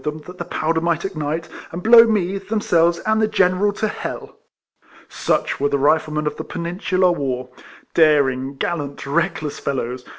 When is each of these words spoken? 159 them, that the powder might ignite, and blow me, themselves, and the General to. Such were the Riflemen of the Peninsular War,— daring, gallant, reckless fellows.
159 0.03 0.23
them, 0.23 0.35
that 0.35 0.39
the 0.39 0.49
powder 0.49 0.81
might 0.81 1.05
ignite, 1.05 1.47
and 1.71 1.83
blow 1.83 2.05
me, 2.05 2.39
themselves, 2.39 2.97
and 3.05 3.21
the 3.21 3.27
General 3.27 3.71
to. 3.71 4.31
Such 5.09 5.59
were 5.59 5.69
the 5.69 5.77
Riflemen 5.77 6.25
of 6.25 6.37
the 6.37 6.43
Peninsular 6.43 7.11
War,— 7.11 7.49
daring, 7.93 8.55
gallant, 8.55 9.05
reckless 9.05 9.59
fellows. 9.59 10.03